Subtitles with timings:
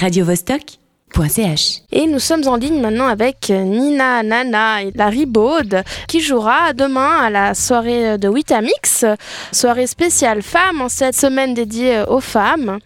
[0.00, 1.82] radiovostok.ch.
[1.92, 7.18] Et nous sommes en ligne maintenant avec Nina Nana et Larry Baud qui jouera demain
[7.18, 9.04] à la soirée de Witamix,
[9.52, 12.78] soirée spéciale femmes en cette semaine dédiée aux femmes.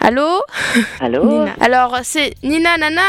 [0.00, 0.42] Allô?
[1.00, 1.24] Allô?
[1.24, 1.54] Nina.
[1.60, 3.00] Alors c'est Nina Nana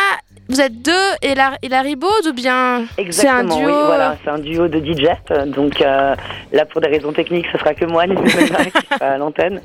[0.49, 0.91] vous êtes deux
[1.21, 4.79] et, la, et Baud ou bien c'est un duo oui, voilà, c'est un duo de
[4.79, 5.05] DJ.
[5.31, 6.15] euh, Donc euh,
[6.51, 8.03] là, pour des raisons techniques, ce sera que moi,
[8.99, 9.61] à l'antenne.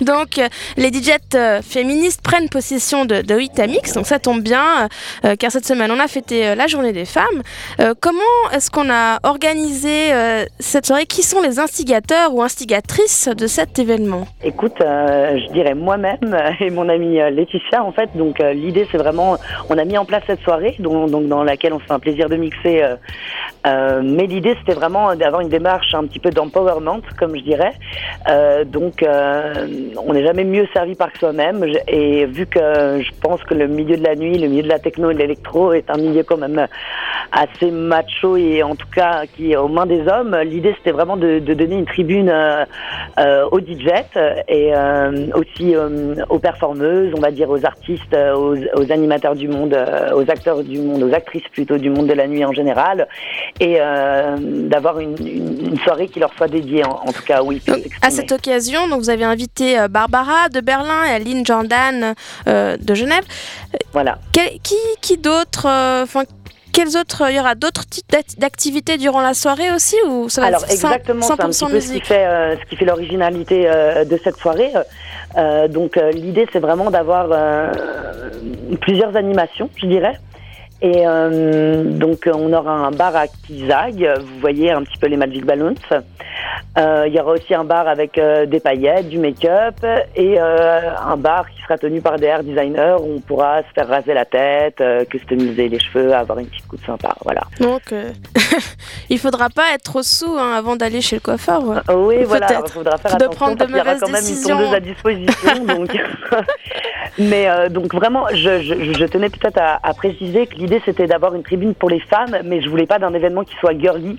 [0.00, 4.88] Donc, euh, les DJ euh, féministes prennent possession de, de Witamix, donc ça tombe bien,
[5.24, 7.42] euh, car cette semaine, on a fêté euh, la journée des femmes.
[7.80, 8.18] Euh, comment
[8.52, 11.06] est-ce qu'on a organisé euh, cette soirée?
[11.06, 14.26] Qui sont les instigateurs ou instigatrices de cet événement?
[14.42, 18.10] Écoute, euh, je dirais moi-même et mon amie euh, Laetitia, en fait.
[18.16, 19.36] Donc euh, l'idée, c'est vraiment,
[19.70, 22.36] on a mis en place cette soirée, donc, dans laquelle on fait un plaisir de
[22.36, 22.96] mixer.
[23.66, 27.72] Euh, mais l'idée, c'était vraiment d'avoir une démarche un petit peu d'empowerment, comme je dirais.
[28.28, 29.66] Euh, donc, euh,
[30.06, 31.64] on n'est jamais mieux servi par soi-même.
[31.88, 34.78] Et vu que je pense que le milieu de la nuit, le milieu de la
[34.78, 36.66] techno et de l'électro est un milieu quand même
[37.32, 41.16] assez macho et en tout cas qui est aux mains des hommes, l'idée c'était vraiment
[41.16, 42.32] de, donner une tribune
[43.50, 43.88] aux DJ
[44.48, 44.72] et
[45.34, 45.74] aussi
[46.28, 49.76] aux performeuses, on va dire aux artistes, aux, animateurs du monde,
[50.14, 53.08] aux acteurs du monde, aux actrices plutôt du monde de la nuit en général,
[53.60, 57.42] et euh, d'avoir une, une- une soirée qui leur soit dédiée en, en tout cas
[57.42, 57.60] oui.
[58.02, 62.14] À cette occasion, donc, vous avez invité euh, Barbara de Berlin et Aline Jordan
[62.48, 63.24] euh, de Genève.
[63.92, 64.18] Voilà.
[64.32, 66.24] Quel- qui qui d'autres euh, Enfin,
[66.72, 70.42] quels autres Il y aura d'autres types d'act- d'activités durant la soirée aussi ou ça
[70.42, 72.64] va Alors être 100%, exactement, c'est un petit 100% peu ce qui fait, euh, ce
[72.68, 74.72] qui fait l'originalité euh, de cette soirée.
[75.38, 77.70] Euh, donc l'idée c'est vraiment d'avoir euh,
[78.80, 80.18] plusieurs animations, je dirais.
[80.82, 85.16] Et euh, donc on aura un bar à Kizag, vous voyez un petit peu les
[85.16, 85.74] Magic Balloons.
[86.78, 89.76] Euh, il y aura aussi un bar avec euh, des paillettes, du make-up
[90.14, 93.88] et un bar qui sera tenu par des hair designers où on pourra se faire
[93.88, 97.14] raser la tête, customiser les cheveux, avoir une petite coupe sympa.
[97.24, 97.40] Voilà.
[97.58, 97.94] Donc,
[99.08, 101.62] il faudra pas être trop sous hein, avant d'aller chez le coiffeur.
[101.94, 104.10] oui, voilà, il faudra faire de attention prendre de parce qu'il y aura mauvaises quand
[104.10, 104.58] même décisions.
[104.58, 105.64] une tondeuse à disposition.
[105.74, 105.96] donc...
[107.18, 111.34] Mais donc vraiment, je, je, je tenais peut-être à, à préciser que l'idée c'était d'avoir
[111.36, 114.18] une tribune pour les femmes, mais je voulais pas d'un événement qui soit girly.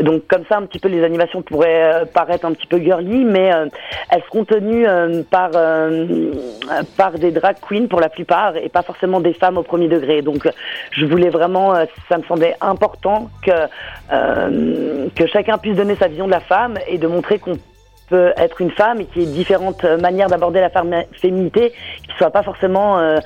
[0.00, 3.24] Donc comme ça, un petit peu les animations pourraient euh, paraître un petit peu girly,
[3.24, 3.66] mais euh,
[4.08, 5.50] elles seront tenues euh, par
[6.96, 10.22] par des drag queens pour la plupart et pas forcément des femmes au premier degré.
[10.22, 10.48] Donc
[10.92, 11.74] je voulais vraiment,
[12.08, 13.50] ça me semblait important que
[15.14, 17.58] que chacun puisse donner sa vision de la femme et de montrer qu'on
[18.08, 20.70] peut être une femme et qu'il y ait différentes euh, manières d'aborder la
[21.20, 21.72] féminité
[22.06, 23.18] qui soient pas forcément euh,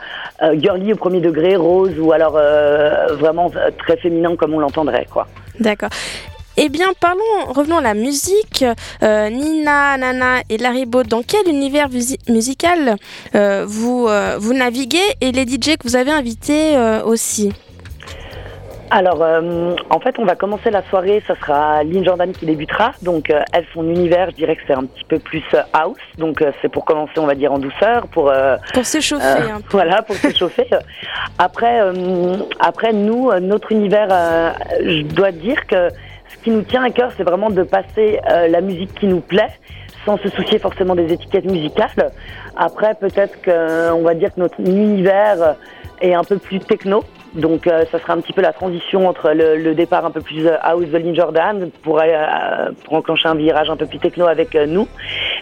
[0.43, 5.07] euh, girly au premier degré, rose ou alors euh, vraiment très féminin comme on l'entendrait
[5.11, 5.27] quoi.
[5.61, 5.91] D'accord.
[6.59, 8.65] Eh bien, parlons, revenons à la musique.
[9.03, 12.97] Nina, Nana et Larry Baud, dans quel univers musi- musical
[13.67, 14.09] vous,
[14.39, 17.53] vous naviguez et les DJ que vous avez invités aussi?
[18.91, 21.23] Alors, euh, en fait, on va commencer la soirée.
[21.27, 22.93] Ça sera Lynn Jordan qui débutera.
[23.03, 25.97] Donc, euh, elle, son univers, je dirais que c'est un petit peu plus euh, house.
[26.19, 29.61] Donc, euh, c'est pour commencer, on va dire, en douceur, pour euh, Pour s'échauffer un
[29.61, 29.65] peu.
[29.71, 30.69] voilà, pour s'échauffer.
[31.39, 34.09] Après, euh, après nous, notre univers,
[34.81, 35.91] je dois dire que
[36.29, 39.51] ce qui nous tient à cœur, c'est vraiment de passer la musique qui nous plaît,
[40.05, 42.11] sans se soucier forcément des étiquettes musicales.
[42.57, 45.57] Après, peut-être qu'on va dire que notre univers
[46.01, 47.05] est un peu plus techno.
[47.37, 50.21] Donc, euh, ça sera un petit peu la transition entre le, le départ un peu
[50.21, 54.27] plus house de Lynn Jordan pour, euh, pour enclencher un virage un peu plus techno
[54.27, 54.89] avec euh, nous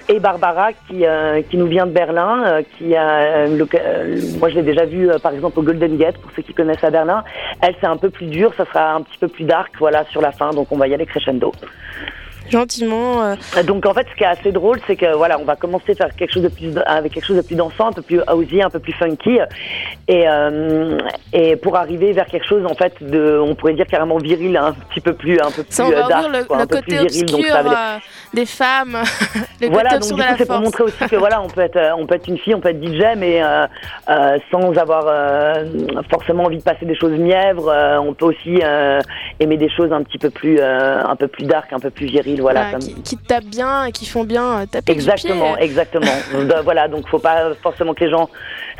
[0.08, 4.48] et Barbara qui euh, qui nous vient de Berlin, euh, qui a euh, euh, moi
[4.48, 7.24] je l'ai déjà vu par exemple au Golden Gate pour ceux qui connaissent à Berlin.
[7.62, 10.20] Elle c'est un peu plus dur, ça sera un petit peu plus dark voilà sur
[10.20, 11.52] la fin donc on va y aller crescendo.
[12.50, 13.22] Gentiment.
[13.22, 15.94] euh, Donc en fait ce qui est assez drôle c'est que voilà on va commencer
[15.94, 18.62] par quelque chose de plus avec quelque chose de plus dansant, un peu plus housey,
[18.62, 19.38] un peu plus funky
[20.08, 20.98] et euh,
[21.32, 24.72] et pour arriver vers quelque chose en fait de on pourrait dire carrément viril un
[24.72, 26.96] petit peu plus un peu plus ça, euh, dark le, quoi, le un peu côté
[26.96, 27.98] plus viril donc obscur ça va euh,
[28.34, 28.98] des femmes,
[29.60, 31.78] le voilà, côté donc du coup, c'est pour montrer aussi que voilà, on peut être,
[31.96, 35.04] on peut être une fille, on peut être DJ, mais euh, sans avoir
[36.10, 37.72] forcément envie de passer des choses mièvres.
[38.00, 38.60] on peut aussi
[39.38, 42.33] aimer des choses un petit peu plus, un peu plus dark, un peu plus viriles.
[42.40, 45.64] Voilà, qui, qui tapent bien et qui font bien euh, taper Exactement, du pied.
[45.66, 46.12] exactement.
[46.32, 48.28] Donc, voilà, donc faut pas forcément que les gens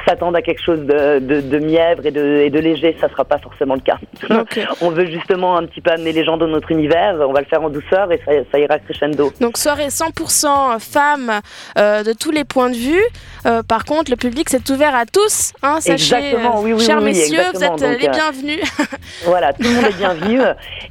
[0.07, 3.25] s'attendent à quelque chose de, de, de mièvre et de, et de léger, ça sera
[3.25, 3.99] pas forcément le cas.
[4.31, 4.45] Euh,
[4.81, 7.47] on veut justement un petit peu amener les gens dans notre univers, on va le
[7.47, 9.33] faire en douceur et ça, ça ira crescendo.
[9.41, 11.41] Donc soirée 100% femmes
[11.79, 13.05] euh, de tous les points de vue.
[13.47, 15.53] Euh, par contre, le public c'est ouvert à tous.
[15.63, 18.13] Hein, sachez, Exactement, oui, oui, chers oui, oui, messieurs, vous êtes euh, Donc, les euh,
[18.13, 18.61] bienvenus.
[19.25, 20.41] Voilà, tout le monde est bienvenu.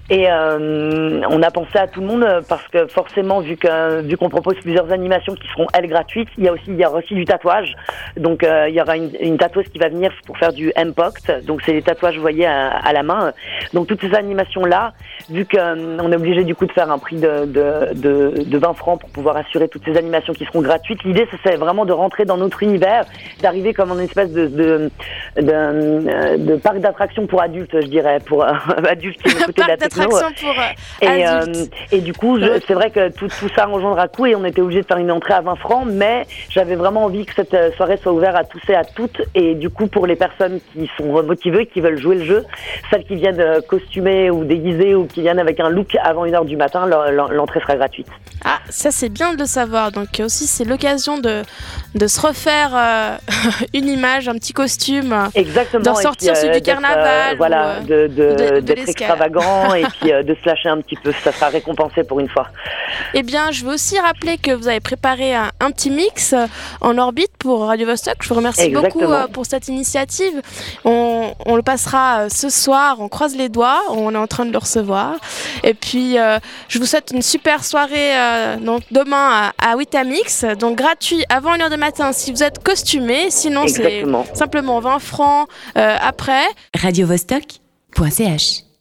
[0.10, 4.30] Et euh, on a pensé à tout le monde euh, parce que forcément, vu qu'on
[4.30, 7.14] propose plusieurs animations qui seront elles gratuites, il y a aussi il y aura aussi
[7.14, 7.74] du tatouage.
[8.18, 11.46] Donc euh, il y aura une une, tatoueuse qui va venir pour faire du M-Poct.
[11.46, 13.34] Donc, c'est les tatouages, vous voyez, à, la main.
[13.74, 14.94] Donc, toutes ces animations-là,
[15.30, 19.00] vu qu'on est obligé du coup de faire un prix de, de, de, 20 francs
[19.00, 22.38] pour pouvoir assurer toutes ces animations qui seront gratuites, l'idée, c'est vraiment de rentrer dans
[22.38, 23.06] notre univers,
[23.42, 24.92] d'arriver comme une espèce de, de,
[25.38, 28.46] de, parc d'attractions pour adultes, je dirais, pour
[28.88, 30.10] adultes qui écoutent de la techno.
[30.10, 30.54] Pour,
[31.02, 31.26] et,
[31.92, 34.82] et du coup, c'est vrai que tout, tout ça rejoindra coup et on était obligé
[34.82, 37.98] de faire une entrée à 20 francs, mais j'avais vraiment envie que cette euh, soirée
[37.98, 39.22] soit ouverte à tous et à toutes.
[39.36, 42.46] Et du coup, pour les personnes qui sont motivées, qui veulent jouer le jeu,
[42.90, 46.36] celles qui viennent euh, costumer ou déguiser ou qui viennent avec un look avant une
[46.36, 48.08] heure du matin, l'entrée sera gratuite.
[48.46, 49.92] Ah, ça c'est bien de le savoir.
[49.92, 51.44] Donc aussi, c'est l'occasion de,
[51.96, 53.18] de se refaire euh,
[53.74, 55.16] une image, un petit costume.
[55.36, 55.84] Exactement.
[55.84, 57.38] D'en sortir celui du carnaval.
[57.38, 61.12] voilà, d'être extravagant et puis de se lâcher un petit peu.
[61.24, 62.48] Ça sera récompensé pour une fois.
[63.14, 66.36] Eh bien, je veux aussi rappeler que vous avez préparé un, petit mix
[66.82, 68.18] en orbite pour Radio Vostok.
[68.22, 70.42] Je vous remercie beaucoup euh, pour cette initiative.
[70.86, 74.52] On, le passera euh, ce soir, on croise les doigts, on est en train de
[74.52, 75.16] le recevoir.
[75.64, 78.12] Et puis, euh, je vous souhaite une super soirée
[78.62, 83.30] donc demain à, à Witamix, donc gratuit avant 1h du matin si vous êtes costumé.
[83.30, 84.04] Sinon, c'est
[84.34, 86.44] simplement 20 francs après.
[86.76, 88.73] Radio Vostok.ch